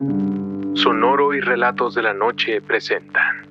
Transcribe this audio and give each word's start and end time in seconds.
Sonoro 0.00 1.34
y 1.34 1.40
Relatos 1.40 1.96
de 1.96 2.02
la 2.02 2.14
Noche 2.14 2.60
presentan 2.60 3.48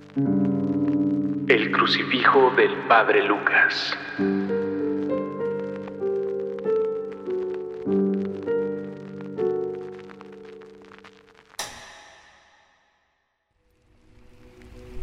El 1.49 1.71
crucifijo 1.73 2.53
del 2.55 2.71
Padre 2.87 3.21
Lucas. 3.27 3.93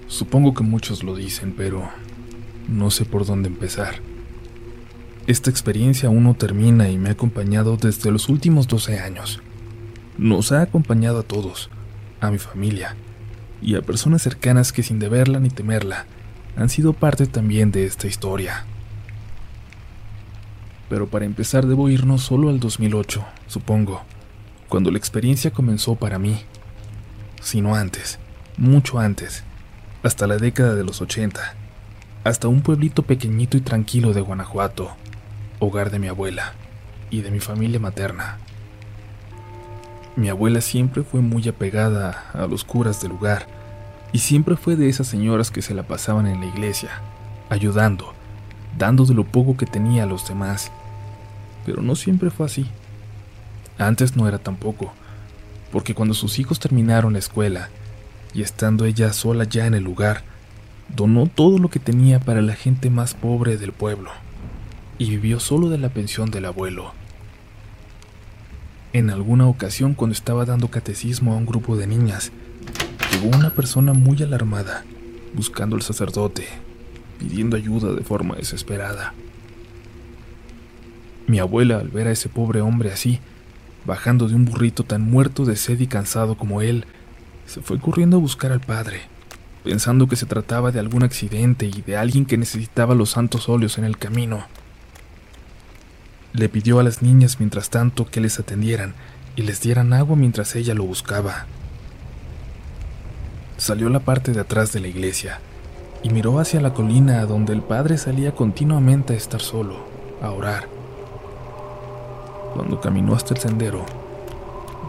Supongo 0.06 0.54
que 0.54 0.62
muchos 0.62 1.04
lo 1.04 1.14
dicen, 1.14 1.52
pero 1.54 1.90
no 2.68 2.90
sé 2.90 3.04
por 3.04 3.26
dónde 3.26 3.50
empezar. 3.50 3.96
Esta 5.26 5.50
experiencia 5.50 6.08
aún 6.08 6.24
no 6.24 6.32
termina 6.32 6.88
y 6.88 6.96
me 6.96 7.10
ha 7.10 7.12
acompañado 7.12 7.76
desde 7.76 8.10
los 8.10 8.30
últimos 8.30 8.66
12 8.66 8.98
años. 8.98 9.42
Nos 10.16 10.52
ha 10.52 10.62
acompañado 10.62 11.20
a 11.20 11.22
todos, 11.24 11.70
a 12.20 12.30
mi 12.30 12.38
familia 12.38 12.94
y 13.60 13.74
a 13.74 13.82
personas 13.82 14.22
cercanas 14.22 14.72
que 14.72 14.82
sin 14.82 14.98
deberla 14.98 15.40
ni 15.40 15.50
temerla 15.50 16.06
han 16.56 16.68
sido 16.68 16.92
parte 16.92 17.26
también 17.26 17.72
de 17.72 17.84
esta 17.84 18.06
historia. 18.06 18.64
Pero 20.88 21.08
para 21.08 21.24
empezar 21.24 21.66
debo 21.66 21.88
irnos 21.88 22.22
solo 22.22 22.48
al 22.48 22.60
2008, 22.60 23.24
supongo, 23.48 24.02
cuando 24.68 24.92
la 24.92 24.98
experiencia 24.98 25.50
comenzó 25.50 25.96
para 25.96 26.20
mí, 26.20 26.40
sino 27.42 27.74
antes, 27.74 28.20
mucho 28.56 29.00
antes, 29.00 29.42
hasta 30.04 30.28
la 30.28 30.36
década 30.36 30.76
de 30.76 30.84
los 30.84 31.00
80, 31.00 31.40
hasta 32.22 32.46
un 32.46 32.60
pueblito 32.60 33.02
pequeñito 33.02 33.56
y 33.56 33.62
tranquilo 33.62 34.12
de 34.12 34.20
Guanajuato, 34.20 34.92
hogar 35.58 35.90
de 35.90 35.98
mi 35.98 36.06
abuela 36.06 36.52
y 37.10 37.22
de 37.22 37.32
mi 37.32 37.40
familia 37.40 37.80
materna. 37.80 38.38
Mi 40.16 40.28
abuela 40.28 40.60
siempre 40.60 41.02
fue 41.02 41.20
muy 41.20 41.48
apegada 41.48 42.26
a 42.32 42.46
los 42.46 42.64
curas 42.64 43.00
del 43.00 43.10
lugar 43.10 43.48
y 44.12 44.18
siempre 44.18 44.56
fue 44.56 44.76
de 44.76 44.88
esas 44.88 45.08
señoras 45.08 45.50
que 45.50 45.60
se 45.60 45.74
la 45.74 45.82
pasaban 45.82 46.28
en 46.28 46.38
la 46.38 46.46
iglesia, 46.46 46.90
ayudando, 47.50 48.14
dando 48.78 49.06
de 49.06 49.14
lo 49.14 49.24
poco 49.24 49.56
que 49.56 49.66
tenía 49.66 50.04
a 50.04 50.06
los 50.06 50.28
demás. 50.28 50.70
Pero 51.66 51.82
no 51.82 51.96
siempre 51.96 52.30
fue 52.30 52.46
así. 52.46 52.66
Antes 53.76 54.14
no 54.14 54.28
era 54.28 54.38
tampoco, 54.38 54.92
porque 55.72 55.94
cuando 55.94 56.14
sus 56.14 56.38
hijos 56.38 56.60
terminaron 56.60 57.14
la 57.14 57.18
escuela 57.18 57.70
y 58.32 58.42
estando 58.42 58.84
ella 58.84 59.12
sola 59.12 59.42
ya 59.42 59.66
en 59.66 59.74
el 59.74 59.82
lugar, 59.82 60.22
donó 60.94 61.26
todo 61.26 61.58
lo 61.58 61.70
que 61.70 61.80
tenía 61.80 62.20
para 62.20 62.40
la 62.40 62.54
gente 62.54 62.88
más 62.88 63.14
pobre 63.14 63.56
del 63.56 63.72
pueblo 63.72 64.10
y 64.96 65.10
vivió 65.10 65.40
solo 65.40 65.70
de 65.70 65.78
la 65.78 65.88
pensión 65.88 66.30
del 66.30 66.44
abuelo. 66.44 66.92
En 68.94 69.10
alguna 69.10 69.48
ocasión 69.48 69.94
cuando 69.94 70.12
estaba 70.12 70.44
dando 70.44 70.68
catecismo 70.68 71.32
a 71.32 71.36
un 71.36 71.46
grupo 71.46 71.76
de 71.76 71.88
niñas, 71.88 72.30
llegó 73.10 73.36
una 73.36 73.50
persona 73.50 73.92
muy 73.92 74.22
alarmada, 74.22 74.84
buscando 75.34 75.74
al 75.74 75.82
sacerdote, 75.82 76.46
pidiendo 77.18 77.56
ayuda 77.56 77.92
de 77.92 78.04
forma 78.04 78.36
desesperada. 78.36 79.12
Mi 81.26 81.40
abuela, 81.40 81.78
al 81.78 81.88
ver 81.88 82.06
a 82.06 82.12
ese 82.12 82.28
pobre 82.28 82.60
hombre 82.60 82.92
así, 82.92 83.18
bajando 83.84 84.28
de 84.28 84.36
un 84.36 84.44
burrito 84.44 84.84
tan 84.84 85.02
muerto 85.02 85.44
de 85.44 85.56
sed 85.56 85.80
y 85.80 85.88
cansado 85.88 86.36
como 86.36 86.62
él, 86.62 86.86
se 87.46 87.62
fue 87.62 87.80
corriendo 87.80 88.18
a 88.18 88.20
buscar 88.20 88.52
al 88.52 88.60
padre, 88.60 89.00
pensando 89.64 90.06
que 90.06 90.14
se 90.14 90.26
trataba 90.26 90.70
de 90.70 90.78
algún 90.78 91.02
accidente 91.02 91.66
y 91.66 91.82
de 91.82 91.96
alguien 91.96 92.26
que 92.26 92.38
necesitaba 92.38 92.94
los 92.94 93.10
santos 93.10 93.48
óleos 93.48 93.76
en 93.76 93.86
el 93.86 93.98
camino. 93.98 94.46
Le 96.34 96.48
pidió 96.48 96.80
a 96.80 96.82
las 96.82 97.00
niñas 97.00 97.36
mientras 97.38 97.70
tanto 97.70 98.06
que 98.06 98.20
les 98.20 98.40
atendieran 98.40 98.94
y 99.36 99.42
les 99.42 99.60
dieran 99.60 99.92
agua 99.92 100.16
mientras 100.16 100.56
ella 100.56 100.74
lo 100.74 100.82
buscaba. 100.82 101.46
Salió 103.56 103.86
a 103.86 103.90
la 103.90 104.00
parte 104.00 104.32
de 104.32 104.40
atrás 104.40 104.72
de 104.72 104.80
la 104.80 104.88
iglesia 104.88 105.38
y 106.02 106.10
miró 106.10 106.40
hacia 106.40 106.60
la 106.60 106.74
colina 106.74 107.24
donde 107.24 107.52
el 107.52 107.62
padre 107.62 107.98
salía 107.98 108.34
continuamente 108.34 109.14
a 109.14 109.16
estar 109.16 109.40
solo, 109.40 109.86
a 110.20 110.32
orar. 110.32 110.66
Cuando 112.54 112.80
caminó 112.80 113.14
hasta 113.14 113.34
el 113.34 113.40
sendero, 113.40 113.86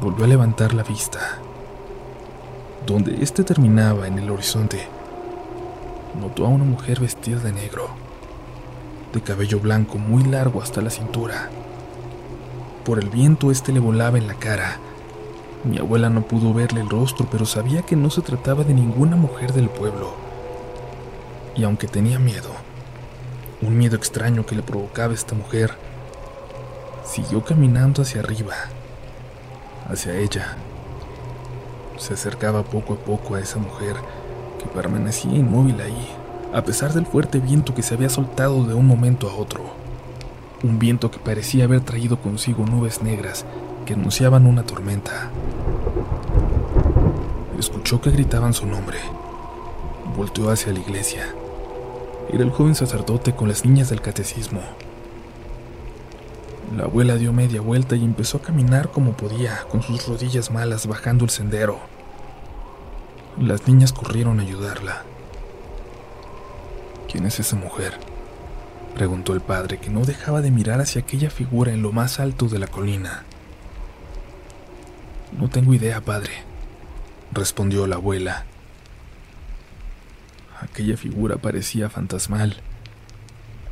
volvió 0.01 0.25
a 0.25 0.27
levantar 0.27 0.73
la 0.73 0.81
vista. 0.81 1.37
Donde 2.87 3.21
éste 3.21 3.43
terminaba 3.43 4.07
en 4.07 4.17
el 4.17 4.31
horizonte, 4.31 4.87
notó 6.19 6.47
a 6.47 6.49
una 6.49 6.63
mujer 6.63 6.99
vestida 7.01 7.37
de 7.37 7.53
negro 7.53 8.04
de 9.15 9.21
cabello 9.21 9.61
blanco 9.61 9.97
muy 9.97 10.23
largo 10.25 10.61
hasta 10.61 10.81
la 10.81 10.89
cintura. 10.89 11.49
Por 12.83 12.99
el 12.99 13.09
viento 13.09 13.49
este 13.49 13.71
le 13.71 13.79
volaba 13.79 14.17
en 14.17 14.27
la 14.27 14.33
cara. 14.33 14.77
Mi 15.63 15.79
abuela 15.79 16.09
no 16.09 16.23
pudo 16.27 16.53
verle 16.53 16.81
el 16.81 16.89
rostro, 16.89 17.25
pero 17.31 17.45
sabía 17.45 17.81
que 17.81 17.95
no 17.95 18.09
se 18.09 18.21
trataba 18.21 18.65
de 18.65 18.73
ninguna 18.73 19.15
mujer 19.15 19.53
del 19.53 19.69
pueblo. 19.69 20.13
Y 21.55 21.63
aunque 21.63 21.87
tenía 21.87 22.19
miedo, 22.19 22.49
un 23.61 23.77
miedo 23.77 23.95
extraño 23.95 24.45
que 24.45 24.55
le 24.55 24.61
provocaba 24.61 25.13
esta 25.13 25.33
mujer, 25.33 25.73
siguió 27.05 27.43
caminando 27.43 28.01
hacia 28.01 28.19
arriba, 28.19 28.55
hacia 29.89 30.17
ella. 30.17 30.57
Se 31.97 32.15
acercaba 32.15 32.63
poco 32.63 32.95
a 32.95 32.97
poco 32.97 33.35
a 33.35 33.39
esa 33.39 33.59
mujer 33.59 33.95
que 34.59 34.67
permanecía 34.67 35.33
inmóvil 35.33 35.79
ahí 35.79 36.24
a 36.53 36.63
pesar 36.63 36.93
del 36.93 37.05
fuerte 37.05 37.39
viento 37.39 37.73
que 37.73 37.81
se 37.81 37.93
había 37.93 38.09
soltado 38.09 38.65
de 38.65 38.73
un 38.73 38.85
momento 38.85 39.29
a 39.29 39.35
otro. 39.35 39.63
Un 40.63 40.79
viento 40.79 41.11
que 41.11 41.19
parecía 41.19 41.65
haber 41.65 41.81
traído 41.81 42.19
consigo 42.19 42.65
nubes 42.65 43.01
negras 43.01 43.45
que 43.85 43.93
anunciaban 43.93 44.45
una 44.45 44.63
tormenta. 44.63 45.29
Escuchó 47.59 48.01
que 48.01 48.11
gritaban 48.11 48.53
su 48.53 48.65
nombre. 48.65 48.97
Volteó 50.15 50.49
hacia 50.49 50.73
la 50.73 50.79
iglesia. 50.79 51.33
Era 52.31 52.43
el 52.43 52.51
joven 52.51 52.75
sacerdote 52.75 53.35
con 53.35 53.47
las 53.47 53.63
niñas 53.63 53.89
del 53.89 54.01
catecismo. 54.01 54.61
La 56.75 56.85
abuela 56.85 57.15
dio 57.15 57.31
media 57.31 57.61
vuelta 57.61 57.95
y 57.95 58.03
empezó 58.03 58.37
a 58.37 58.41
caminar 58.41 58.89
como 58.89 59.13
podía, 59.13 59.63
con 59.69 59.81
sus 59.83 60.07
rodillas 60.07 60.51
malas 60.51 60.87
bajando 60.87 61.23
el 61.23 61.29
sendero. 61.29 61.79
Las 63.39 63.67
niñas 63.67 63.93
corrieron 63.93 64.39
a 64.39 64.43
ayudarla. 64.43 65.03
¿Quién 67.15 67.27
es 67.27 67.39
esa 67.39 67.55
mujer? 67.55 67.93
preguntó 68.93 69.31
el 69.31 69.39
padre, 69.39 69.77
que 69.77 69.89
no 69.89 70.03
dejaba 70.03 70.41
de 70.41 70.51
mirar 70.51 70.81
hacia 70.81 70.99
aquella 70.99 71.29
figura 71.29 71.71
en 71.71 71.81
lo 71.81 71.93
más 71.93 72.19
alto 72.19 72.49
de 72.49 72.59
la 72.59 72.67
colina. 72.67 73.23
No 75.39 75.47
tengo 75.47 75.73
idea, 75.73 76.01
padre, 76.01 76.33
respondió 77.31 77.87
la 77.87 77.95
abuela. 77.95 78.43
Aquella 80.59 80.97
figura 80.97 81.37
parecía 81.37 81.89
fantasmal. 81.89 82.57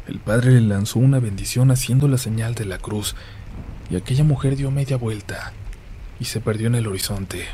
El 0.08 0.20
padre 0.20 0.52
le 0.52 0.62
lanzó 0.62 1.00
una 1.00 1.20
bendición 1.20 1.70
haciendo 1.70 2.08
la 2.08 2.18
señal 2.18 2.56
de 2.56 2.64
la 2.64 2.78
cruz, 2.78 3.14
y 3.90 3.98
aquella 3.98 4.24
mujer 4.24 4.56
dio 4.56 4.72
media 4.72 4.96
vuelta 4.96 5.52
y 6.18 6.24
se 6.24 6.40
perdió 6.40 6.68
en 6.68 6.76
el 6.76 6.88
horizonte. 6.88 7.46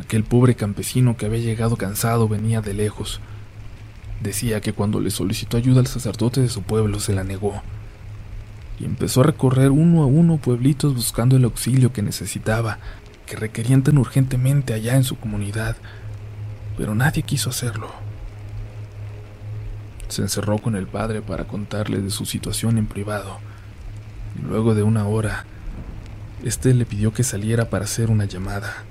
Aquel 0.00 0.22
pobre 0.22 0.54
campesino 0.54 1.16
que 1.16 1.26
había 1.26 1.40
llegado 1.40 1.76
cansado 1.76 2.28
venía 2.28 2.60
de 2.60 2.74
lejos, 2.74 3.20
Decía 4.22 4.60
que 4.60 4.72
cuando 4.72 5.00
le 5.00 5.10
solicitó 5.10 5.56
ayuda 5.56 5.80
al 5.80 5.88
sacerdote 5.88 6.40
de 6.40 6.48
su 6.48 6.62
pueblo 6.62 7.00
se 7.00 7.12
la 7.12 7.24
negó, 7.24 7.60
y 8.78 8.84
empezó 8.84 9.22
a 9.22 9.24
recorrer 9.24 9.72
uno 9.72 10.04
a 10.04 10.06
uno 10.06 10.36
pueblitos 10.36 10.94
buscando 10.94 11.36
el 11.36 11.44
auxilio 11.44 11.92
que 11.92 12.02
necesitaba, 12.02 12.78
que 13.26 13.34
requerían 13.34 13.82
tan 13.82 13.98
urgentemente 13.98 14.74
allá 14.74 14.94
en 14.94 15.02
su 15.02 15.16
comunidad, 15.16 15.76
pero 16.76 16.94
nadie 16.94 17.24
quiso 17.24 17.50
hacerlo. 17.50 17.90
Se 20.06 20.22
encerró 20.22 20.58
con 20.58 20.76
el 20.76 20.86
padre 20.86 21.20
para 21.20 21.44
contarle 21.44 22.00
de 22.00 22.10
su 22.10 22.24
situación 22.24 22.78
en 22.78 22.86
privado, 22.86 23.38
y 24.38 24.42
luego 24.42 24.76
de 24.76 24.84
una 24.84 25.04
hora, 25.06 25.46
este 26.44 26.74
le 26.74 26.86
pidió 26.86 27.12
que 27.12 27.24
saliera 27.24 27.70
para 27.70 27.86
hacer 27.86 28.08
una 28.08 28.26
llamada. 28.26 28.84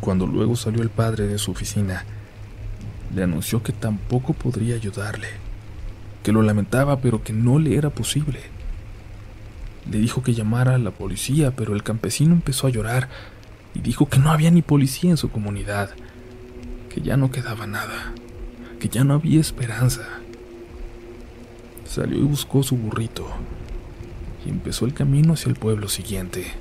Cuando 0.00 0.26
luego 0.26 0.56
salió 0.56 0.82
el 0.82 0.90
padre 0.90 1.28
de 1.28 1.38
su 1.38 1.52
oficina, 1.52 2.04
le 3.14 3.22
anunció 3.22 3.62
que 3.62 3.72
tampoco 3.72 4.32
podría 4.32 4.74
ayudarle, 4.74 5.28
que 6.22 6.32
lo 6.32 6.42
lamentaba 6.42 7.00
pero 7.00 7.22
que 7.22 7.32
no 7.32 7.58
le 7.58 7.76
era 7.76 7.90
posible. 7.90 8.40
Le 9.90 9.98
dijo 9.98 10.22
que 10.22 10.34
llamara 10.34 10.74
a 10.74 10.78
la 10.78 10.90
policía, 10.90 11.52
pero 11.52 11.74
el 11.74 11.82
campesino 11.82 12.32
empezó 12.32 12.66
a 12.66 12.70
llorar 12.70 13.08
y 13.74 13.80
dijo 13.80 14.08
que 14.08 14.18
no 14.18 14.30
había 14.30 14.50
ni 14.50 14.62
policía 14.62 15.10
en 15.10 15.16
su 15.16 15.30
comunidad, 15.30 15.90
que 16.92 17.00
ya 17.00 17.16
no 17.16 17.30
quedaba 17.30 17.66
nada, 17.66 18.12
que 18.80 18.88
ya 18.88 19.04
no 19.04 19.14
había 19.14 19.40
esperanza. 19.40 20.02
Salió 21.84 22.18
y 22.18 22.22
buscó 22.22 22.62
su 22.62 22.76
burrito 22.76 23.28
y 24.44 24.50
empezó 24.50 24.86
el 24.86 24.94
camino 24.94 25.34
hacia 25.34 25.50
el 25.50 25.56
pueblo 25.56 25.88
siguiente. 25.88 26.52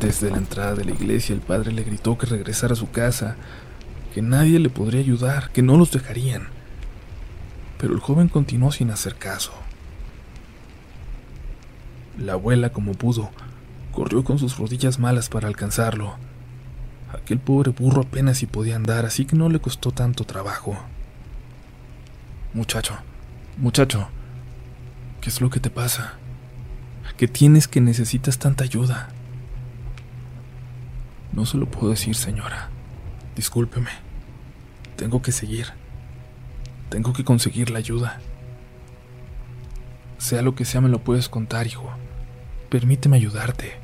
Desde 0.00 0.30
la 0.30 0.36
entrada 0.36 0.74
de 0.74 0.84
la 0.84 0.92
iglesia 0.92 1.34
el 1.34 1.40
padre 1.40 1.72
le 1.72 1.84
gritó 1.84 2.18
que 2.18 2.26
regresara 2.26 2.74
a 2.74 2.76
su 2.76 2.90
casa, 2.90 3.36
que 4.16 4.22
nadie 4.22 4.58
le 4.58 4.70
podría 4.70 5.00
ayudar, 5.00 5.50
que 5.50 5.60
no 5.60 5.76
los 5.76 5.90
dejarían. 5.90 6.48
Pero 7.76 7.92
el 7.92 8.00
joven 8.00 8.28
continuó 8.28 8.72
sin 8.72 8.90
hacer 8.90 9.16
caso. 9.16 9.52
La 12.16 12.32
abuela, 12.32 12.70
como 12.70 12.92
pudo, 12.92 13.28
corrió 13.92 14.24
con 14.24 14.38
sus 14.38 14.56
rodillas 14.56 14.98
malas 14.98 15.28
para 15.28 15.48
alcanzarlo. 15.48 16.14
Aquel 17.12 17.40
pobre 17.40 17.72
burro 17.72 18.04
apenas 18.04 18.38
si 18.38 18.46
podía 18.46 18.76
andar, 18.76 19.04
así 19.04 19.26
que 19.26 19.36
no 19.36 19.50
le 19.50 19.58
costó 19.58 19.92
tanto 19.92 20.24
trabajo. 20.24 20.78
Muchacho, 22.54 22.96
muchacho, 23.58 24.08
¿qué 25.20 25.28
es 25.28 25.42
lo 25.42 25.50
que 25.50 25.60
te 25.60 25.68
pasa? 25.68 26.14
¿Qué 27.18 27.28
tienes 27.28 27.68
que 27.68 27.82
necesitas 27.82 28.38
tanta 28.38 28.64
ayuda? 28.64 29.10
No 31.34 31.44
se 31.44 31.58
lo 31.58 31.66
puedo 31.66 31.90
decir, 31.90 32.14
señora. 32.14 32.70
Discúlpeme. 33.34 34.05
Tengo 34.96 35.20
que 35.20 35.32
seguir. 35.32 35.68
Tengo 36.88 37.12
que 37.12 37.24
conseguir 37.24 37.70
la 37.70 37.78
ayuda. 37.78 38.20
Sea 40.18 40.42
lo 40.42 40.54
que 40.54 40.64
sea, 40.64 40.80
me 40.80 40.88
lo 40.88 41.04
puedes 41.04 41.28
contar, 41.28 41.66
hijo. 41.66 41.90
Permíteme 42.70 43.16
ayudarte. 43.16 43.74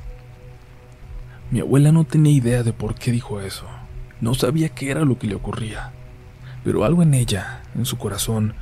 Mi 1.50 1.60
abuela 1.60 1.92
no 1.92 2.04
tenía 2.04 2.32
idea 2.32 2.62
de 2.62 2.72
por 2.72 2.94
qué 2.94 3.12
dijo 3.12 3.40
eso. 3.40 3.66
No 4.22 4.34
sabía 4.34 4.70
qué 4.70 4.90
era 4.90 5.04
lo 5.04 5.18
que 5.18 5.26
le 5.26 5.34
ocurría. 5.34 5.92
Pero 6.64 6.84
algo 6.84 7.02
en 7.02 7.12
ella, 7.12 7.62
en 7.74 7.84
su 7.84 7.98
corazón, 7.98 8.54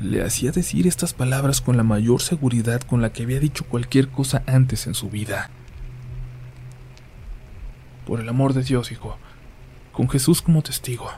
le 0.00 0.22
hacía 0.22 0.52
decir 0.52 0.86
estas 0.86 1.14
palabras 1.14 1.60
con 1.60 1.76
la 1.76 1.82
mayor 1.82 2.20
seguridad 2.20 2.82
con 2.82 3.00
la 3.00 3.12
que 3.12 3.22
había 3.22 3.40
dicho 3.40 3.64
cualquier 3.64 4.08
cosa 4.08 4.42
antes 4.46 4.86
en 4.86 4.94
su 4.94 5.08
vida. 5.08 5.48
Por 8.06 8.20
el 8.20 8.28
amor 8.28 8.52
de 8.52 8.64
Dios, 8.64 8.92
hijo, 8.92 9.16
con 9.92 10.10
Jesús 10.10 10.42
como 10.42 10.62
testigo, 10.62 11.10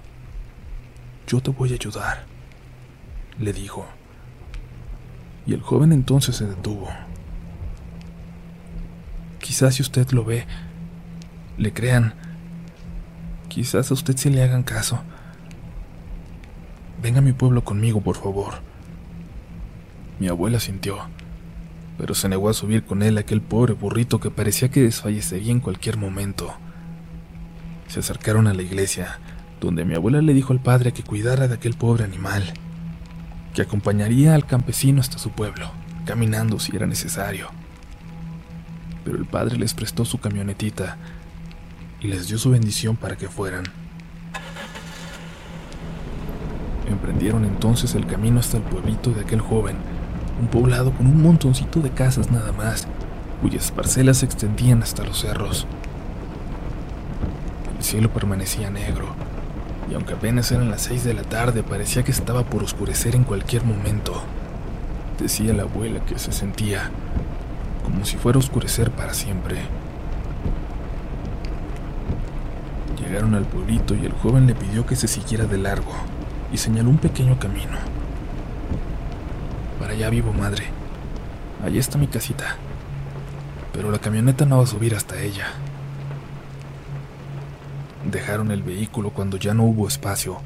yo 1.26 1.40
te 1.40 1.50
voy 1.50 1.72
a 1.72 1.74
ayudar, 1.74 2.24
le 3.38 3.52
dijo. 3.52 3.86
Y 5.46 5.54
el 5.54 5.60
joven 5.60 5.92
entonces 5.92 6.36
se 6.36 6.46
detuvo. 6.46 6.88
Quizás 9.40 9.76
si 9.76 9.82
usted 9.82 10.10
lo 10.10 10.24
ve, 10.24 10.44
le 11.56 11.72
crean. 11.72 12.14
Quizás 13.48 13.90
a 13.90 13.94
usted 13.94 14.16
sí 14.16 14.30
le 14.30 14.42
hagan 14.42 14.62
caso. 14.62 15.00
Venga 17.02 17.18
a 17.18 17.22
mi 17.22 17.32
pueblo 17.32 17.62
conmigo, 17.62 18.00
por 18.00 18.16
favor. 18.16 18.54
Mi 20.18 20.28
abuela 20.28 20.60
sintió, 20.60 20.98
pero 21.98 22.14
se 22.14 22.28
negó 22.28 22.48
a 22.48 22.54
subir 22.54 22.84
con 22.84 23.02
él 23.02 23.18
aquel 23.18 23.40
pobre 23.40 23.74
burrito 23.74 24.18
que 24.18 24.30
parecía 24.30 24.70
que 24.70 24.82
desfallecería 24.82 25.52
en 25.52 25.60
cualquier 25.60 25.96
momento. 25.96 26.54
Se 27.88 28.00
acercaron 28.00 28.46
a 28.46 28.54
la 28.54 28.62
iglesia, 28.62 29.18
donde 29.60 29.84
mi 29.84 29.94
abuela 29.94 30.20
le 30.20 30.34
dijo 30.34 30.52
al 30.52 30.60
padre 30.60 30.92
que 30.92 31.02
cuidara 31.02 31.48
de 31.48 31.54
aquel 31.54 31.74
pobre 31.74 32.04
animal, 32.04 32.44
que 33.54 33.62
acompañaría 33.62 34.34
al 34.34 34.46
campesino 34.46 35.00
hasta 35.00 35.18
su 35.18 35.30
pueblo, 35.30 35.70
caminando 36.04 36.58
si 36.58 36.76
era 36.76 36.86
necesario. 36.86 37.48
Pero 39.04 39.16
el 39.16 39.24
padre 39.24 39.56
les 39.56 39.72
prestó 39.72 40.04
su 40.04 40.18
camionetita 40.18 40.98
y 42.00 42.08
les 42.08 42.28
dio 42.28 42.38
su 42.38 42.50
bendición 42.50 42.96
para 42.96 43.16
que 43.16 43.28
fueran. 43.28 43.64
Emprendieron 46.88 47.44
entonces 47.44 47.94
el 47.94 48.06
camino 48.06 48.40
hasta 48.40 48.58
el 48.58 48.62
pueblito 48.62 49.10
de 49.10 49.22
aquel 49.22 49.40
joven, 49.40 49.76
un 50.40 50.48
poblado 50.48 50.92
con 50.92 51.06
un 51.06 51.22
montoncito 51.22 51.80
de 51.80 51.90
casas 51.90 52.30
nada 52.30 52.52
más, 52.52 52.86
cuyas 53.40 53.70
parcelas 53.70 54.18
se 54.18 54.26
extendían 54.26 54.82
hasta 54.82 55.02
los 55.02 55.20
cerros. 55.20 55.66
El 57.78 57.84
cielo 57.84 58.12
permanecía 58.12 58.70
negro, 58.70 59.14
y 59.90 59.94
aunque 59.94 60.14
apenas 60.14 60.50
eran 60.50 60.70
las 60.70 60.82
seis 60.82 61.04
de 61.04 61.14
la 61.14 61.22
tarde, 61.22 61.62
parecía 61.62 62.02
que 62.02 62.10
estaba 62.10 62.44
por 62.44 62.62
oscurecer 62.62 63.14
en 63.14 63.24
cualquier 63.24 63.64
momento. 63.64 64.22
Decía 65.20 65.52
la 65.54 65.62
abuela 65.62 66.04
que 66.04 66.18
se 66.18 66.32
sentía 66.32 66.90
como 67.84 68.04
si 68.04 68.16
fuera 68.16 68.36
a 68.36 68.40
oscurecer 68.40 68.90
para 68.90 69.14
siempre. 69.14 69.58
Llegaron 73.00 73.34
al 73.34 73.44
pueblito 73.44 73.94
y 73.94 74.04
el 74.04 74.12
joven 74.12 74.46
le 74.46 74.54
pidió 74.54 74.84
que 74.84 74.96
se 74.96 75.06
siguiera 75.06 75.44
de 75.44 75.58
largo 75.58 75.92
y 76.52 76.56
señaló 76.56 76.90
un 76.90 76.98
pequeño 76.98 77.38
camino. 77.38 77.78
Para 79.78 79.92
allá 79.92 80.10
vivo, 80.10 80.32
madre. 80.32 80.64
Allí 81.64 81.78
está 81.78 81.96
mi 81.96 82.08
casita. 82.08 82.56
Pero 83.72 83.90
la 83.92 83.98
camioneta 83.98 84.44
no 84.46 84.58
va 84.58 84.64
a 84.64 84.66
subir 84.66 84.94
hasta 84.96 85.20
ella. 85.20 85.46
Dejaron 88.10 88.50
el 88.50 88.62
vehículo 88.62 89.10
cuando 89.10 89.36
ya 89.36 89.52
no 89.52 89.64
hubo 89.64 89.88
espacio, 89.88 90.38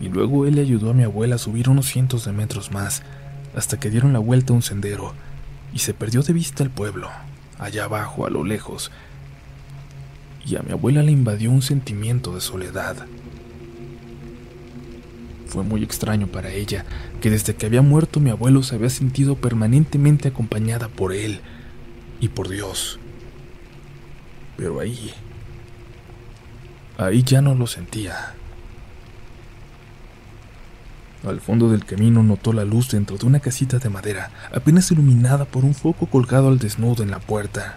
y 0.00 0.08
luego 0.08 0.46
él 0.46 0.56
le 0.56 0.62
ayudó 0.62 0.90
a 0.90 0.94
mi 0.94 1.04
abuela 1.04 1.36
a 1.36 1.38
subir 1.38 1.68
unos 1.68 1.86
cientos 1.86 2.24
de 2.24 2.32
metros 2.32 2.72
más, 2.72 3.02
hasta 3.54 3.78
que 3.78 3.90
dieron 3.90 4.12
la 4.12 4.18
vuelta 4.18 4.52
a 4.52 4.56
un 4.56 4.62
sendero, 4.62 5.14
y 5.72 5.78
se 5.78 5.94
perdió 5.94 6.22
de 6.22 6.32
vista 6.32 6.62
el 6.62 6.70
pueblo, 6.70 7.08
allá 7.58 7.84
abajo, 7.84 8.26
a 8.26 8.30
lo 8.30 8.44
lejos, 8.44 8.90
y 10.44 10.56
a 10.56 10.62
mi 10.62 10.72
abuela 10.72 11.02
le 11.02 11.12
invadió 11.12 11.50
un 11.50 11.62
sentimiento 11.62 12.34
de 12.34 12.40
soledad. 12.40 13.06
Fue 15.46 15.62
muy 15.62 15.82
extraño 15.82 16.26
para 16.26 16.50
ella 16.50 16.84
que 17.20 17.30
desde 17.30 17.54
que 17.54 17.66
había 17.66 17.82
muerto 17.82 18.20
mi 18.20 18.30
abuelo 18.30 18.62
se 18.62 18.74
había 18.74 18.90
sentido 18.90 19.36
permanentemente 19.36 20.28
acompañada 20.28 20.88
por 20.88 21.12
él 21.12 21.40
y 22.20 22.28
por 22.28 22.48
Dios. 22.48 22.98
Pero 24.56 24.80
ahí, 24.80 25.12
ahí 26.98 27.22
ya 27.22 27.40
no 27.40 27.54
lo 27.54 27.66
sentía. 27.66 28.34
Al 31.26 31.40
fondo 31.40 31.70
del 31.70 31.84
camino 31.84 32.22
notó 32.22 32.52
la 32.52 32.64
luz 32.64 32.90
dentro 32.90 33.16
de 33.16 33.26
una 33.26 33.40
casita 33.40 33.78
de 33.78 33.88
madera, 33.88 34.30
apenas 34.54 34.90
iluminada 34.90 35.44
por 35.46 35.64
un 35.64 35.74
foco 35.74 36.06
colgado 36.06 36.48
al 36.48 36.58
desnudo 36.58 37.02
en 37.02 37.10
la 37.10 37.18
puerta. 37.18 37.76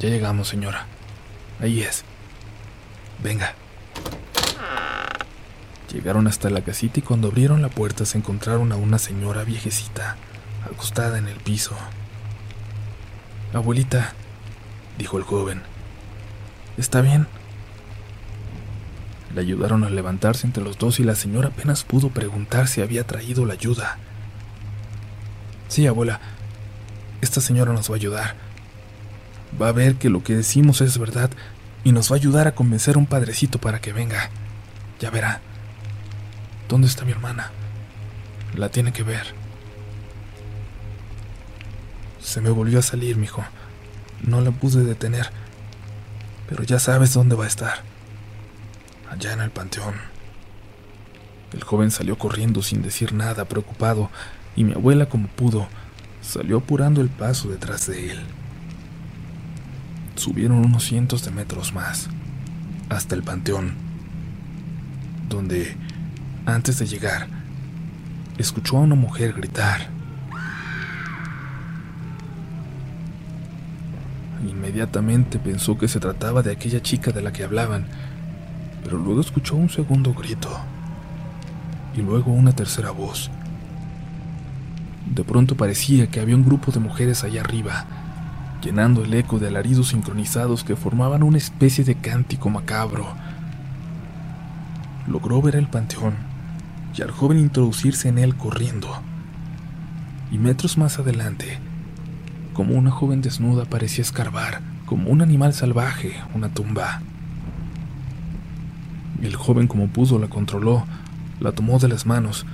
Ya 0.00 0.08
llegamos, 0.08 0.48
señora. 0.48 0.86
Ahí 1.60 1.80
es. 1.80 2.04
Venga. 3.22 3.54
Llegaron 5.92 6.26
hasta 6.26 6.50
la 6.50 6.60
casita 6.62 7.00
y 7.00 7.02
cuando 7.02 7.28
abrieron 7.28 7.62
la 7.62 7.68
puerta 7.68 8.04
se 8.04 8.18
encontraron 8.18 8.72
a 8.72 8.76
una 8.76 8.98
señora 8.98 9.44
viejecita, 9.44 10.16
acostada 10.70 11.18
en 11.18 11.28
el 11.28 11.36
piso. 11.36 11.74
Abuelita, 13.54 14.12
dijo 14.98 15.16
el 15.16 15.24
joven, 15.24 15.62
¿está 16.76 17.00
bien? 17.00 17.26
Le 19.34 19.40
ayudaron 19.40 19.84
a 19.84 19.90
levantarse 19.90 20.46
entre 20.46 20.64
los 20.64 20.78
dos 20.78 20.98
y 20.98 21.04
la 21.04 21.14
señora 21.14 21.48
apenas 21.48 21.84
pudo 21.84 22.08
preguntar 22.08 22.68
si 22.68 22.80
había 22.80 23.06
traído 23.06 23.44
la 23.44 23.54
ayuda. 23.54 23.98
Sí, 25.68 25.86
abuela, 25.86 26.20
esta 27.20 27.40
señora 27.40 27.72
nos 27.72 27.90
va 27.90 27.94
a 27.94 27.96
ayudar. 27.96 28.34
Va 29.60 29.68
a 29.68 29.72
ver 29.72 29.96
que 29.96 30.10
lo 30.10 30.22
que 30.22 30.36
decimos 30.36 30.80
es 30.80 30.98
verdad 30.98 31.30
y 31.84 31.92
nos 31.92 32.10
va 32.10 32.16
a 32.16 32.18
ayudar 32.18 32.46
a 32.46 32.54
convencer 32.54 32.96
a 32.96 32.98
un 32.98 33.06
padrecito 33.06 33.58
para 33.58 33.80
que 33.80 33.92
venga. 33.92 34.30
Ya 35.00 35.10
verá. 35.10 35.40
¿Dónde 36.68 36.88
está 36.88 37.04
mi 37.04 37.12
hermana? 37.12 37.50
La 38.54 38.70
tiene 38.70 38.92
que 38.92 39.02
ver. 39.02 39.34
Se 42.20 42.40
me 42.40 42.50
volvió 42.50 42.78
a 42.78 42.82
salir, 42.82 43.16
mijo. 43.16 43.44
No 44.22 44.40
la 44.40 44.50
pude 44.50 44.82
detener. 44.82 45.30
Pero 46.48 46.62
ya 46.62 46.78
sabes 46.78 47.12
dónde 47.14 47.36
va 47.36 47.44
a 47.44 47.48
estar. 47.48 47.82
Allá 49.10 49.32
en 49.32 49.40
el 49.40 49.50
panteón. 49.50 49.94
El 51.52 51.62
joven 51.64 51.90
salió 51.90 52.18
corriendo 52.18 52.62
sin 52.62 52.82
decir 52.82 53.12
nada, 53.12 53.44
preocupado, 53.46 54.10
y 54.56 54.64
mi 54.64 54.72
abuela, 54.72 55.06
como 55.08 55.28
pudo, 55.28 55.68
salió 56.20 56.58
apurando 56.58 57.00
el 57.00 57.08
paso 57.08 57.48
detrás 57.48 57.86
de 57.86 58.10
él. 58.10 58.18
Subieron 60.16 60.58
unos 60.58 60.84
cientos 60.84 61.24
de 61.24 61.30
metros 61.30 61.72
más, 61.72 62.08
hasta 62.88 63.14
el 63.14 63.22
panteón, 63.22 63.74
donde 65.28 65.76
antes 66.46 66.78
de 66.78 66.86
llegar, 66.86 67.28
escuchó 68.38 68.76
a 68.76 68.80
una 68.80 68.94
mujer 68.94 69.32
gritar. 69.32 69.95
Inmediatamente 74.66 75.38
pensó 75.38 75.78
que 75.78 75.86
se 75.86 76.00
trataba 76.00 76.42
de 76.42 76.50
aquella 76.50 76.82
chica 76.82 77.12
de 77.12 77.22
la 77.22 77.32
que 77.32 77.44
hablaban, 77.44 77.86
pero 78.82 78.98
luego 78.98 79.20
escuchó 79.20 79.54
un 79.54 79.70
segundo 79.70 80.12
grito 80.12 80.50
y 81.94 82.02
luego 82.02 82.32
una 82.32 82.50
tercera 82.50 82.90
voz. 82.90 83.30
De 85.14 85.22
pronto 85.22 85.56
parecía 85.56 86.08
que 86.08 86.18
había 86.18 86.34
un 86.34 86.44
grupo 86.44 86.72
de 86.72 86.80
mujeres 86.80 87.22
allá 87.22 87.42
arriba, 87.42 87.86
llenando 88.60 89.04
el 89.04 89.14
eco 89.14 89.38
de 89.38 89.46
alaridos 89.46 89.90
sincronizados 89.90 90.64
que 90.64 90.74
formaban 90.74 91.22
una 91.22 91.38
especie 91.38 91.84
de 91.84 91.94
cántico 91.94 92.50
macabro. 92.50 93.06
Logró 95.06 95.40
ver 95.42 95.54
el 95.54 95.68
panteón 95.68 96.14
y 96.92 97.02
al 97.02 97.12
joven 97.12 97.38
introducirse 97.38 98.08
en 98.08 98.18
él 98.18 98.34
corriendo. 98.34 98.88
Y 100.32 100.38
metros 100.38 100.76
más 100.76 100.98
adelante, 100.98 101.60
como 102.56 102.74
una 102.74 102.90
joven 102.90 103.20
desnuda 103.20 103.66
parecía 103.66 104.00
escarbar, 104.00 104.62
como 104.86 105.10
un 105.10 105.20
animal 105.20 105.52
salvaje, 105.52 106.14
una 106.34 106.48
tumba. 106.48 107.02
El 109.22 109.36
joven 109.36 109.66
como 109.66 109.88
pudo 109.88 110.18
la 110.18 110.28
controló, 110.28 110.86
la 111.38 111.52
tomó 111.52 111.78
de 111.78 111.88
las 111.88 112.06
manos 112.06 112.46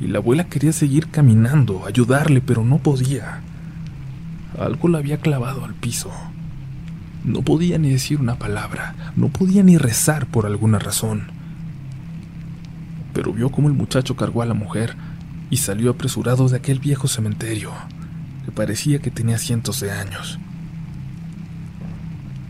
y 0.00 0.06
la 0.06 0.16
abuela 0.16 0.44
quería 0.44 0.72
seguir 0.72 1.08
caminando, 1.08 1.84
ayudarle, 1.86 2.40
pero 2.40 2.64
no 2.64 2.78
podía. 2.78 3.42
Algo 4.58 4.88
la 4.88 4.96
había 4.96 5.18
clavado 5.18 5.66
al 5.66 5.74
piso. 5.74 6.10
No 7.22 7.42
podía 7.42 7.76
ni 7.76 7.90
decir 7.90 8.20
una 8.20 8.36
palabra, 8.38 8.94
no 9.14 9.28
podía 9.28 9.62
ni 9.62 9.76
rezar 9.76 10.24
por 10.24 10.46
alguna 10.46 10.78
razón. 10.78 11.24
Pero 13.12 13.34
vio 13.34 13.50
cómo 13.50 13.68
el 13.68 13.74
muchacho 13.74 14.16
cargó 14.16 14.40
a 14.40 14.46
la 14.46 14.54
mujer 14.54 14.96
y 15.50 15.58
salió 15.58 15.90
apresurado 15.90 16.48
de 16.48 16.56
aquel 16.56 16.78
viejo 16.78 17.08
cementerio, 17.08 17.72
parecía 18.54 19.00
que 19.00 19.10
tenía 19.10 19.38
cientos 19.38 19.80
de 19.80 19.90
años. 19.90 20.38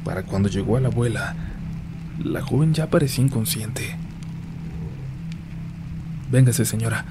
Para 0.05 0.23
cuando 0.23 0.49
llegó 0.49 0.77
a 0.77 0.81
la 0.81 0.89
abuela, 0.89 1.35
la 2.23 2.43
joven 2.43 2.75
ya 2.75 2.91
parecía 2.91 3.25
inconsciente. 3.25 3.97
Véngase, 6.31 6.65
señora, 6.65 7.05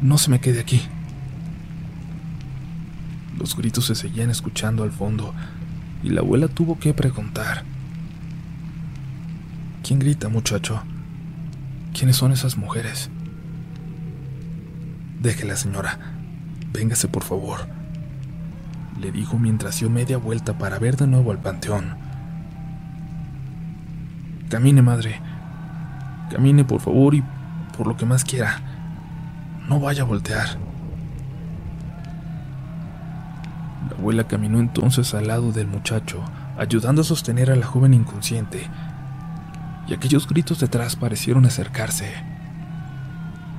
no 0.00 0.16
se 0.16 0.30
me 0.30 0.40
quede 0.40 0.60
aquí. 0.60 0.82
Los 3.38 3.56
gritos 3.56 3.86
se 3.86 3.94
seguían 3.94 4.30
escuchando 4.30 4.82
al 4.82 4.92
fondo 4.92 5.34
y 6.02 6.10
la 6.10 6.20
abuela 6.20 6.46
tuvo 6.48 6.78
que 6.78 6.94
preguntar. 6.94 7.64
¿Quién 9.82 9.98
grita, 9.98 10.28
muchacho? 10.28 10.82
¿Quiénes 11.94 12.16
son 12.16 12.32
esas 12.32 12.56
mujeres? 12.56 13.10
Déjela, 15.20 15.56
señora. 15.56 15.98
Véngase, 16.72 17.08
por 17.08 17.24
favor. 17.24 17.79
Le 19.00 19.10
dijo 19.10 19.38
mientras 19.38 19.80
dio 19.80 19.88
media 19.88 20.18
vuelta 20.18 20.58
para 20.58 20.78
ver 20.78 20.98
de 20.98 21.06
nuevo 21.06 21.30
al 21.30 21.38
panteón. 21.38 21.96
Camine, 24.50 24.82
madre. 24.82 25.18
Camine, 26.30 26.64
por 26.64 26.82
favor, 26.82 27.14
y 27.14 27.24
por 27.78 27.86
lo 27.86 27.96
que 27.96 28.04
más 28.04 28.24
quiera. 28.24 28.60
No 29.68 29.80
vaya 29.80 30.02
a 30.02 30.06
voltear. 30.06 30.48
La 33.88 33.96
abuela 33.96 34.24
caminó 34.24 34.60
entonces 34.60 35.14
al 35.14 35.28
lado 35.28 35.50
del 35.50 35.66
muchacho, 35.66 36.22
ayudando 36.58 37.00
a 37.00 37.04
sostener 37.04 37.50
a 37.50 37.56
la 37.56 37.64
joven 37.64 37.94
inconsciente, 37.94 38.68
y 39.88 39.94
aquellos 39.94 40.28
gritos 40.28 40.60
detrás 40.60 40.96
parecieron 40.96 41.46
acercarse. 41.46 42.12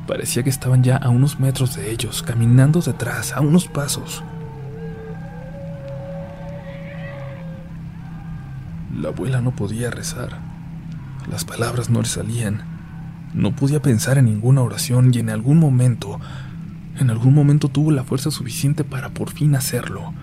Parecía 0.05 0.43
que 0.43 0.51
estaban 0.51 0.83
ya 0.83 0.97
a 0.97 1.09
unos 1.09 1.39
metros 1.39 1.75
de 1.75 1.89
ellos, 1.89 2.21
caminando 2.21 2.79
detrás, 2.79 3.33
a 3.33 3.41
unos 3.41 3.67
pasos. 3.67 4.23
La 9.01 9.09
abuela 9.09 9.41
no 9.41 9.55
podía 9.55 9.89
rezar. 9.89 10.37
Las 11.27 11.43
palabras 11.43 11.89
no 11.89 12.01
le 12.01 12.07
salían. 12.07 12.61
No 13.33 13.55
podía 13.55 13.81
pensar 13.81 14.19
en 14.19 14.25
ninguna 14.25 14.61
oración 14.61 15.09
y 15.11 15.17
en 15.17 15.31
algún 15.31 15.57
momento, 15.57 16.19
en 16.99 17.09
algún 17.09 17.33
momento 17.33 17.67
tuvo 17.67 17.89
la 17.89 18.03
fuerza 18.03 18.29
suficiente 18.29 18.83
para 18.83 19.09
por 19.09 19.31
fin 19.31 19.55
hacerlo. 19.55 20.13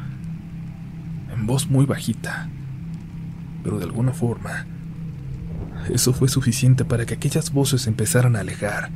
En 1.35 1.45
voz 1.45 1.69
muy 1.69 1.87
bajita. 1.87 2.51
Pero 3.65 3.81
de 3.81 3.85
alguna 3.85 4.13
forma, 4.13 4.67
eso 5.93 6.13
fue 6.13 6.29
suficiente 6.29 6.85
para 6.85 7.05
que 7.05 7.15
aquellas 7.15 7.51
voces 7.51 7.89
empezaran 7.89 8.37
a 8.37 8.41
alejar. 8.41 8.91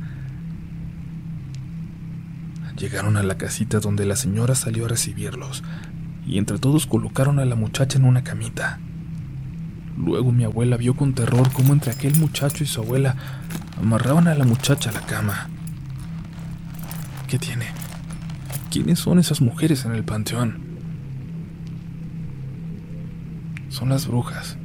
Llegaron 2.77 3.17
a 3.17 3.23
la 3.23 3.35
casita 3.35 3.81
donde 3.81 4.05
la 4.05 4.15
señora 4.15 4.55
salió 4.55 4.85
a 4.85 4.87
recibirlos 4.87 5.61
y 6.25 6.37
entre 6.37 6.57
todos 6.57 6.87
colocaron 6.87 7.39
a 7.39 7.45
la 7.45 7.55
muchacha 7.55 7.97
en 7.97 8.05
una 8.05 8.23
camita. 8.23 8.79
Luego 9.97 10.31
mi 10.31 10.43
abuela 10.43 10.77
vio 10.77 10.95
con 10.95 11.13
terror 11.13 11.51
cómo 11.51 11.73
entre 11.73 11.91
aquel 11.91 12.17
muchacho 12.19 12.63
y 12.63 12.67
su 12.67 12.81
abuela 12.81 13.15
amarraban 13.79 14.27
a 14.27 14.35
la 14.35 14.45
muchacha 14.45 14.89
a 14.89 14.93
la 14.93 15.01
cama. 15.01 15.49
¿Qué 17.27 17.37
tiene? 17.37 17.67
¿Quiénes 18.71 18.99
son 18.99 19.19
esas 19.19 19.41
mujeres 19.41 19.85
en 19.85 19.93
el 19.93 20.03
panteón? 20.03 20.57
Son 23.69 23.89
las 23.89 24.07
brujas, 24.07 24.57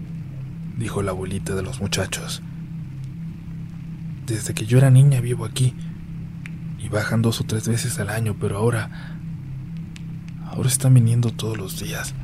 dijo 0.79 1.03
la 1.03 1.11
abuelita 1.11 1.55
de 1.55 1.63
los 1.63 1.81
muchachos. 1.81 2.43
Desde 4.27 4.55
que 4.55 4.67
yo 4.67 4.79
era 4.79 4.91
niña 4.91 5.21
vivo 5.21 5.45
aquí 5.45 5.75
y 6.79 6.89
bajan 6.89 7.23
dos 7.23 7.41
o 7.41 7.45
tres 7.45 7.69
veces 7.69 7.99
al 7.99 8.11
año, 8.11 8.37
pero 8.39 8.57
ahora... 8.59 9.15
Ahora 10.47 10.69
están 10.69 10.95
viniendo 10.95 11.31
todos 11.31 11.59
los 11.59 11.79
días. 11.79 12.15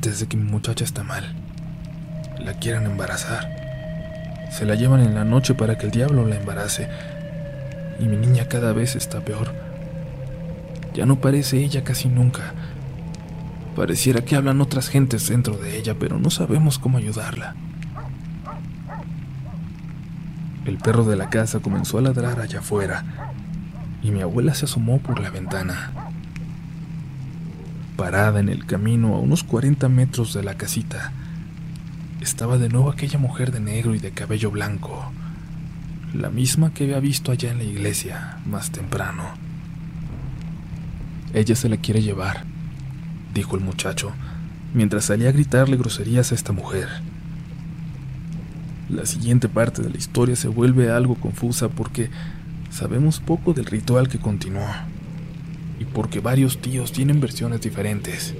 Desde 0.00 0.26
que 0.26 0.36
mi 0.36 0.50
muchacha 0.50 0.84
está 0.84 1.04
mal 1.04 1.41
la 2.44 2.54
quieran 2.54 2.86
embarazar. 2.86 3.48
Se 4.50 4.66
la 4.66 4.74
llevan 4.74 5.00
en 5.00 5.14
la 5.14 5.24
noche 5.24 5.54
para 5.54 5.78
que 5.78 5.86
el 5.86 5.92
diablo 5.92 6.26
la 6.26 6.36
embarace. 6.36 6.88
Y 7.98 8.04
mi 8.04 8.16
niña 8.16 8.48
cada 8.48 8.72
vez 8.72 8.96
está 8.96 9.20
peor. 9.20 9.52
Ya 10.94 11.06
no 11.06 11.20
parece 11.20 11.58
ella 11.58 11.84
casi 11.84 12.08
nunca. 12.08 12.52
Pareciera 13.76 14.22
que 14.24 14.36
hablan 14.36 14.60
otras 14.60 14.88
gentes 14.88 15.28
dentro 15.28 15.56
de 15.56 15.78
ella, 15.78 15.94
pero 15.98 16.18
no 16.18 16.30
sabemos 16.30 16.78
cómo 16.78 16.98
ayudarla. 16.98 17.54
El 20.66 20.78
perro 20.78 21.04
de 21.04 21.16
la 21.16 21.30
casa 21.30 21.60
comenzó 21.60 21.98
a 21.98 22.02
ladrar 22.02 22.40
allá 22.40 22.58
afuera 22.58 23.04
y 24.02 24.10
mi 24.10 24.20
abuela 24.20 24.54
se 24.54 24.66
asomó 24.66 24.98
por 24.98 25.20
la 25.20 25.30
ventana. 25.30 25.92
Parada 27.96 28.40
en 28.40 28.48
el 28.48 28.66
camino 28.66 29.14
a 29.14 29.20
unos 29.20 29.44
40 29.44 29.88
metros 29.88 30.34
de 30.34 30.42
la 30.42 30.54
casita, 30.54 31.12
estaba 32.22 32.56
de 32.56 32.68
nuevo 32.68 32.90
aquella 32.90 33.18
mujer 33.18 33.50
de 33.50 33.60
negro 33.60 33.94
y 33.94 33.98
de 33.98 34.12
cabello 34.12 34.50
blanco, 34.50 35.10
la 36.14 36.30
misma 36.30 36.72
que 36.72 36.84
había 36.84 37.00
visto 37.00 37.32
allá 37.32 37.50
en 37.50 37.58
la 37.58 37.64
iglesia 37.64 38.38
más 38.46 38.70
temprano. 38.70 39.24
Ella 41.34 41.56
se 41.56 41.68
la 41.68 41.78
quiere 41.78 42.02
llevar, 42.02 42.44
dijo 43.34 43.56
el 43.56 43.62
muchacho, 43.62 44.12
mientras 44.72 45.06
salía 45.06 45.30
a 45.30 45.32
gritarle 45.32 45.76
groserías 45.76 46.30
a 46.30 46.34
esta 46.34 46.52
mujer. 46.52 46.88
La 48.88 49.06
siguiente 49.06 49.48
parte 49.48 49.82
de 49.82 49.90
la 49.90 49.96
historia 49.96 50.36
se 50.36 50.48
vuelve 50.48 50.90
algo 50.90 51.16
confusa 51.16 51.70
porque 51.70 52.10
sabemos 52.70 53.20
poco 53.20 53.52
del 53.52 53.66
ritual 53.66 54.08
que 54.08 54.18
continuó 54.18 54.68
y 55.80 55.86
porque 55.86 56.20
varios 56.20 56.60
tíos 56.60 56.92
tienen 56.92 57.20
versiones 57.20 57.62
diferentes. 57.62 58.34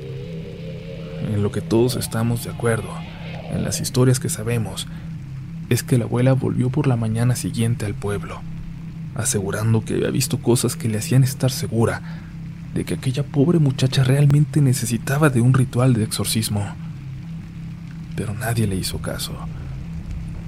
En 1.32 1.42
lo 1.42 1.50
que 1.50 1.62
todos 1.62 1.96
estamos 1.96 2.44
de 2.44 2.50
acuerdo 2.50 3.11
en 3.52 3.64
las 3.64 3.80
historias 3.80 4.18
que 4.18 4.28
sabemos, 4.28 4.88
es 5.68 5.82
que 5.82 5.98
la 5.98 6.04
abuela 6.04 6.32
volvió 6.32 6.70
por 6.70 6.86
la 6.86 6.96
mañana 6.96 7.36
siguiente 7.36 7.86
al 7.86 7.94
pueblo, 7.94 8.40
asegurando 9.14 9.84
que 9.84 9.94
había 9.94 10.10
visto 10.10 10.38
cosas 10.38 10.74
que 10.74 10.88
le 10.88 10.98
hacían 10.98 11.22
estar 11.22 11.50
segura 11.50 12.02
de 12.74 12.84
que 12.84 12.94
aquella 12.94 13.22
pobre 13.22 13.58
muchacha 13.58 14.02
realmente 14.02 14.60
necesitaba 14.60 15.28
de 15.28 15.42
un 15.42 15.52
ritual 15.52 15.92
de 15.92 16.04
exorcismo. 16.04 16.64
Pero 18.16 18.34
nadie 18.34 18.66
le 18.66 18.76
hizo 18.76 18.98
caso. 18.98 19.34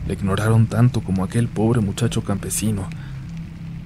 Le 0.08 0.14
ignoraron 0.14 0.66
tanto 0.66 1.02
como 1.02 1.24
aquel 1.24 1.48
pobre 1.48 1.80
muchacho 1.80 2.24
campesino, 2.24 2.88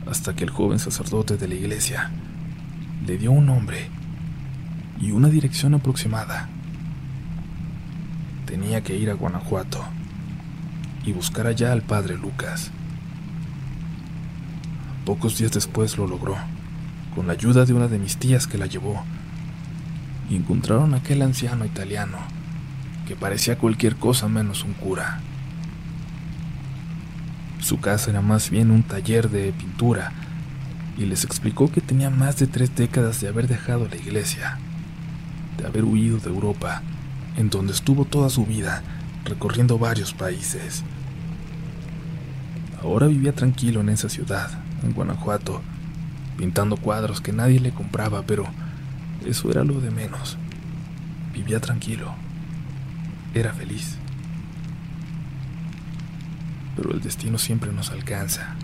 hasta 0.08 0.34
que 0.34 0.44
el 0.44 0.50
joven 0.50 0.78
sacerdote 0.78 1.37
de 1.37 1.48
la 1.48 1.54
iglesia 1.54 2.10
le 3.06 3.18
dio 3.18 3.32
un 3.32 3.46
nombre 3.46 3.88
y 5.00 5.10
una 5.10 5.28
dirección 5.28 5.75
aproximada 5.75 6.48
tenía 8.49 8.81
que 8.81 8.97
ir 8.97 9.11
a 9.11 9.12
Guanajuato 9.12 9.85
y 11.05 11.12
buscar 11.12 11.47
allá 11.47 11.71
al 11.71 11.83
padre 11.83 12.17
Lucas. 12.17 12.71
Pocos 15.05 15.37
días 15.37 15.52
después 15.52 15.99
lo 15.99 16.07
logró, 16.07 16.35
con 17.14 17.26
la 17.26 17.35
ayuda 17.35 17.67
de 17.67 17.75
una 17.75 17.88
de 17.88 17.99
mis 17.99 18.17
tías 18.17 18.47
que 18.47 18.57
la 18.57 18.64
llevó, 18.64 19.05
y 20.31 20.37
encontraron 20.37 20.95
a 20.95 20.99
aquel 20.99 21.21
anciano 21.21 21.67
italiano 21.67 22.17
que 23.07 23.17
parecía 23.17 23.59
cualquier 23.59 23.97
cosa 23.97 24.28
menos 24.28 24.64
un 24.64 24.73
cura. 24.73 25.21
Su 27.61 27.81
casa 27.81 28.11
era 28.11 28.23
más 28.23 28.49
bien 28.49 28.71
un 28.71 28.83
taller 28.83 29.28
de 29.28 29.52
pintura, 29.52 30.12
y 30.97 31.05
les 31.05 31.25
explicó 31.25 31.71
que 31.71 31.83
tenía 31.83 32.09
más 32.09 32.38
de 32.38 32.47
tres 32.47 32.75
décadas 32.75 33.21
de 33.21 33.28
haber 33.28 33.47
dejado 33.47 33.88
la 33.88 33.97
iglesia, 33.97 34.59
de 35.59 35.67
haber 35.67 35.85
huido 35.85 36.19
de 36.19 36.31
Europa 36.31 36.83
en 37.38 37.50
donde 37.50 37.73
estuvo 37.73 38.04
toda 38.04 38.30
su 38.30 38.45
vida, 38.45 38.83
recorriendo 39.25 39.78
varios 39.78 40.12
países. 40.12 40.83
Ahora 42.83 43.07
vivía 43.07 43.33
tranquilo 43.33 43.80
en 43.80 43.90
esa 43.90 44.09
ciudad, 44.09 44.50
en 44.83 44.92
Guanajuato, 44.92 45.62
pintando 46.37 46.76
cuadros 46.76 47.21
que 47.21 47.33
nadie 47.33 47.61
le 47.61 47.71
compraba, 47.71 48.25
pero 48.25 48.45
eso 49.25 49.52
era 49.52 49.62
lo 49.62 49.80
de 49.80 49.92
menos. 49.92 50.37
Vivía 51.33 51.61
tranquilo. 51.61 52.12
Era 53.35 53.52
feliz. 53.52 53.97
Pero 56.75 56.90
el 56.90 57.00
destino 57.00 57.38
siempre 57.38 57.73
nos 57.73 57.90
alcanza, 57.90 58.57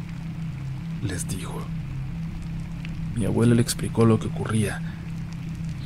les 1.01 1.29
dijo. 1.29 1.63
Mi 3.15 3.25
abuela 3.25 3.55
le 3.55 3.63
explicó 3.63 4.05
lo 4.05 4.19
que 4.19 4.27
ocurría 4.27 4.83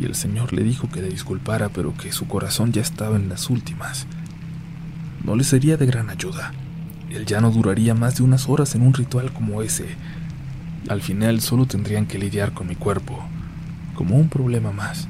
y 0.01 0.05
el 0.05 0.15
Señor 0.15 0.53
le 0.53 0.63
dijo 0.63 0.89
que 0.89 1.03
le 1.03 1.09
disculpara, 1.09 1.69
pero 1.71 1.95
que 1.95 2.13
su 2.13 2.27
corazón 2.29 2.73
ya 2.73 2.83
estaba 2.83 3.17
en 3.17 3.29
las 3.29 3.51
últimas. 3.51 4.07
No 5.25 5.35
le 5.35 5.45
sería 5.45 5.77
de 5.77 5.87
gran 5.87 6.09
ayuda. 6.11 6.53
Él 7.11 7.27
ya 7.27 7.41
no 7.41 7.51
duraría 7.51 7.95
más 7.95 8.17
de 8.17 8.23
unas 8.23 8.49
horas 8.49 8.75
en 8.75 8.83
un 8.83 8.95
ritual 8.95 9.33
como 9.33 9.63
ese, 9.63 9.87
Al 10.89 11.03
final 11.03 11.41
solo 11.41 11.67
tendrían 11.67 12.07
que 12.07 12.19
lidiar 12.19 12.53
con 12.53 12.69
mi 12.69 12.75
cuerpo, 12.75 13.23
como 13.95 14.17
un 14.17 14.29
problema 14.29 14.73
más. 14.73 15.09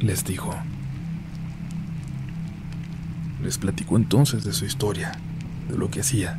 Les 0.00 0.24
dijo. 0.24 0.54
Les 3.42 3.58
platicó 3.58 3.96
entonces 3.96 4.42
de 4.42 4.52
su 4.52 4.64
historia, 4.64 5.12
de 5.68 5.76
lo 5.76 5.90
que 5.90 6.00
hacía, 6.00 6.38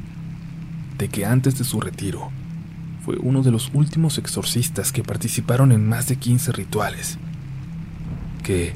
de 0.98 1.08
que 1.08 1.25
antes 1.25 1.58
de 1.58 1.64
su 1.64 1.80
retiro 1.80 2.32
fue 3.06 3.18
uno 3.20 3.44
de 3.44 3.52
los 3.52 3.70
últimos 3.74 4.18
exorcistas 4.18 4.92
que 4.92 5.04
participaron 5.04 5.72
en 5.72 5.88
más 5.88 6.08
de 6.08 6.16
15 6.16 6.52
rituales, 6.52 7.20
que, 8.46 8.74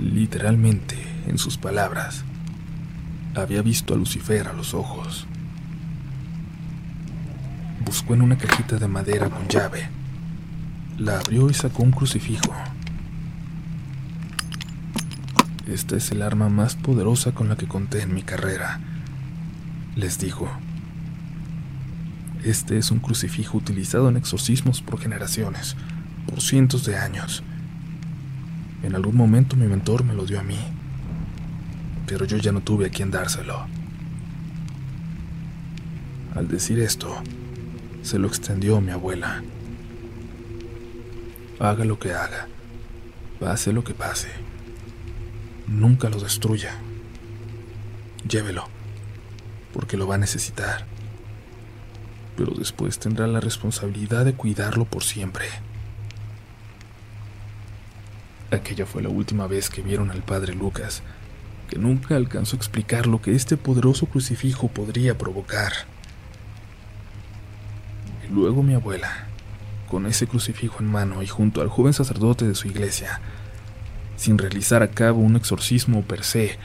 literalmente, 0.00 0.96
en 1.28 1.38
sus 1.38 1.56
palabras, 1.56 2.24
había 3.36 3.62
visto 3.62 3.94
a 3.94 3.96
Lucifer 3.96 4.48
a 4.48 4.52
los 4.52 4.74
ojos. 4.74 5.28
Buscó 7.84 8.14
en 8.14 8.22
una 8.22 8.36
cajita 8.36 8.78
de 8.78 8.88
madera 8.88 9.30
con 9.30 9.46
llave, 9.46 9.88
la 10.98 11.20
abrió 11.20 11.48
y 11.48 11.54
sacó 11.54 11.84
un 11.84 11.92
crucifijo. 11.92 12.52
Esta 15.68 15.96
es 15.96 16.10
el 16.10 16.20
arma 16.20 16.48
más 16.48 16.74
poderosa 16.74 17.30
con 17.30 17.48
la 17.48 17.54
que 17.54 17.68
conté 17.68 18.02
en 18.02 18.14
mi 18.14 18.24
carrera, 18.24 18.80
les 19.94 20.18
dijo. 20.18 20.50
Este 22.42 22.76
es 22.76 22.90
un 22.90 22.98
crucifijo 22.98 23.56
utilizado 23.56 24.08
en 24.08 24.16
exorcismos 24.16 24.82
por 24.82 24.98
generaciones, 24.98 25.76
por 26.26 26.40
cientos 26.40 26.84
de 26.84 26.98
años. 26.98 27.44
En 28.82 28.94
algún 28.94 29.16
momento 29.16 29.56
mi 29.56 29.66
mentor 29.66 30.04
me 30.04 30.14
lo 30.14 30.26
dio 30.26 30.40
a 30.40 30.42
mí, 30.42 30.58
pero 32.06 32.24
yo 32.24 32.36
ya 32.36 32.52
no 32.52 32.60
tuve 32.60 32.86
a 32.86 32.90
quien 32.90 33.10
dárselo. 33.10 33.66
Al 36.34 36.48
decir 36.48 36.80
esto, 36.80 37.22
se 38.02 38.18
lo 38.18 38.26
extendió 38.26 38.76
a 38.76 38.80
mi 38.80 38.90
abuela. 38.90 39.42
Haga 41.60 41.84
lo 41.84 41.98
que 41.98 42.12
haga, 42.12 42.48
pase 43.38 43.72
lo 43.72 43.84
que 43.84 43.94
pase, 43.94 44.28
nunca 45.68 46.08
lo 46.08 46.18
destruya. 46.18 46.74
Llévelo, 48.28 48.64
porque 49.72 49.96
lo 49.96 50.06
va 50.06 50.16
a 50.16 50.18
necesitar 50.18 50.86
pero 52.36 52.52
después 52.54 52.98
tendrá 52.98 53.26
la 53.26 53.40
responsabilidad 53.40 54.24
de 54.24 54.34
cuidarlo 54.34 54.84
por 54.84 55.04
siempre. 55.04 55.46
Aquella 58.52 58.84
fue 58.84 59.02
la 59.02 59.08
última 59.08 59.46
vez 59.46 59.70
que 59.70 59.80
vieron 59.80 60.10
al 60.10 60.22
padre 60.22 60.54
Lucas, 60.54 61.02
que 61.70 61.78
nunca 61.78 62.16
alcanzó 62.16 62.54
a 62.54 62.58
explicar 62.58 63.06
lo 63.06 63.22
que 63.22 63.34
este 63.34 63.56
poderoso 63.56 64.04
crucifijo 64.04 64.68
podría 64.68 65.16
provocar. 65.16 65.72
Y 68.28 68.30
luego 68.30 68.62
mi 68.62 68.74
abuela, 68.74 69.26
con 69.88 70.04
ese 70.04 70.26
crucifijo 70.26 70.80
en 70.80 70.86
mano 70.86 71.22
y 71.22 71.26
junto 71.26 71.62
al 71.62 71.68
joven 71.68 71.94
sacerdote 71.94 72.46
de 72.46 72.54
su 72.54 72.68
iglesia, 72.68 73.22
sin 74.16 74.36
realizar 74.36 74.82
a 74.82 74.90
cabo 74.90 75.20
un 75.20 75.36
exorcismo 75.36 76.02
per 76.02 76.22
se, 76.22 76.58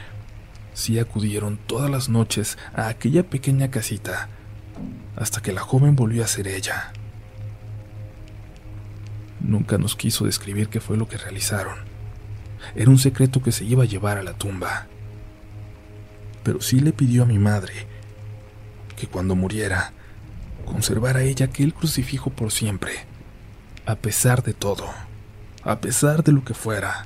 sí 0.74 1.00
acudieron 1.00 1.58
todas 1.68 1.90
las 1.90 2.10
noches 2.10 2.58
a 2.76 2.90
aquella 2.90 3.24
pequeña 3.24 3.72
casita 3.72 4.28
hasta 5.16 5.42
que 5.42 5.54
la 5.54 5.62
joven 5.62 5.96
volvió 5.96 6.26
a 6.26 6.28
ser 6.28 6.50
ella. 6.50 6.92
Nunca 9.40 9.78
nos 9.78 9.96
quiso 9.96 10.26
describir 10.26 10.70
qué 10.70 10.80
fue 10.80 10.98
lo 10.98 11.08
que 11.08 11.18
realizaron. 11.18 11.76
Era 12.76 12.90
un 12.90 12.98
secreto 12.98 13.42
que 13.42 13.52
se 13.52 13.66
iba 13.66 13.84
a 13.84 13.88
llevar 13.88 14.18
a 14.18 14.24
la 14.24 14.34
tumba. 14.34 14.88
Pero 16.44 16.62
sí 16.62 16.80
le 16.80 16.94
pidió 16.94 17.24
a 17.24 17.28
mi 17.28 17.40
madre 17.40 17.74
que 18.96 19.08
cuando 19.08 19.36
muriera 19.36 19.94
conservara 20.66 21.22
ella 21.22 21.46
aquel 21.46 21.74
crucifijo 21.74 22.30
por 22.30 22.52
siempre, 22.52 22.92
a 23.86 23.96
pesar 23.96 24.44
de 24.44 24.54
todo, 24.54 24.86
a 25.64 25.80
pesar 25.80 26.24
de 26.24 26.32
lo 26.32 26.44
que 26.44 26.54
fuera. 26.54 27.06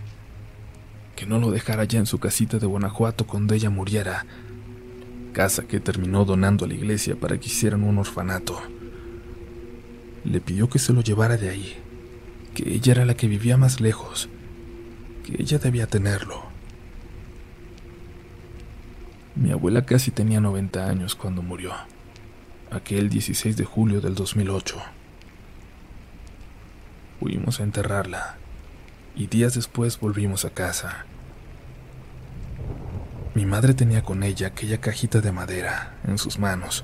Que 1.15 1.25
no 1.25 1.37
lo 1.37 1.51
dejara 1.51 1.83
ya 1.83 1.99
en 1.99 2.07
su 2.07 2.19
casita 2.19 2.57
de 2.57 2.65
Guanajuato 2.65 3.27
cuando 3.27 3.53
ella 3.53 3.69
muriera, 3.69 4.25
casa 5.33 5.63
que 5.63 5.79
terminó 5.79 6.25
donando 6.25 6.65
a 6.65 6.67
la 6.67 6.73
iglesia 6.73 7.15
para 7.15 7.39
que 7.39 7.47
hicieran 7.47 7.83
un 7.83 7.99
orfanato. 7.99 8.59
Le 10.23 10.41
pidió 10.41 10.69
que 10.69 10.79
se 10.79 10.93
lo 10.93 11.01
llevara 11.01 11.37
de 11.37 11.49
ahí, 11.49 11.80
que 12.53 12.73
ella 12.73 12.93
era 12.93 13.05
la 13.05 13.15
que 13.15 13.27
vivía 13.27 13.57
más 13.57 13.79
lejos, 13.79 14.29
que 15.23 15.41
ella 15.41 15.57
debía 15.57 15.87
tenerlo. 15.87 16.43
Mi 19.35 19.51
abuela 19.51 19.85
casi 19.85 20.11
tenía 20.11 20.41
90 20.41 20.87
años 20.87 21.15
cuando 21.15 21.41
murió, 21.41 21.73
aquel 22.69 23.09
16 23.09 23.55
de 23.55 23.65
julio 23.65 24.01
del 24.01 24.15
2008. 24.15 24.81
Fuimos 27.19 27.59
a 27.59 27.63
enterrarla 27.63 28.37
y 29.15 29.27
días 29.27 29.53
después 29.53 29.99
volvimos 29.99 30.43
a 30.43 30.49
casa. 30.49 31.05
Mi 33.33 33.45
madre 33.45 33.73
tenía 33.73 34.03
con 34.03 34.23
ella 34.23 34.47
aquella 34.47 34.81
cajita 34.81 35.21
de 35.21 35.31
madera 35.31 35.95
en 36.05 36.17
sus 36.17 36.37
manos 36.37 36.83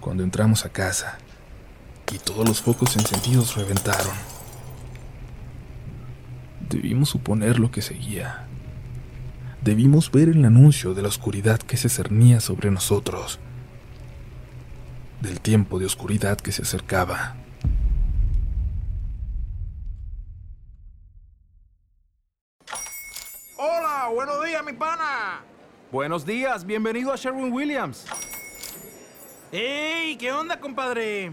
cuando 0.00 0.24
entramos 0.24 0.64
a 0.64 0.70
casa 0.70 1.18
y 2.12 2.18
todos 2.18 2.48
los 2.48 2.60
focos 2.60 2.96
encendidos 2.96 3.56
reventaron. 3.56 4.35
Debimos 6.68 7.10
suponer 7.10 7.58
lo 7.58 7.70
que 7.70 7.82
seguía. 7.82 8.46
Debimos 9.62 10.10
ver 10.10 10.28
el 10.28 10.44
anuncio 10.44 10.94
de 10.94 11.02
la 11.02 11.08
oscuridad 11.08 11.58
que 11.58 11.76
se 11.76 11.88
cernía 11.88 12.40
sobre 12.40 12.70
nosotros, 12.70 13.38
del 15.20 15.40
tiempo 15.40 15.78
de 15.78 15.86
oscuridad 15.86 16.38
que 16.38 16.52
se 16.52 16.62
acercaba. 16.62 17.36
buenos 24.14 24.44
días, 24.44 24.64
mi 24.64 24.72
pana. 24.72 25.40
Buenos 25.90 26.24
días, 26.24 26.64
bienvenido 26.64 27.12
a 27.12 27.16
Sherwin 27.16 27.52
Williams. 27.52 28.06
¡Ey! 29.52 30.16
¿Qué 30.16 30.32
onda, 30.32 30.58
compadre? 30.60 31.32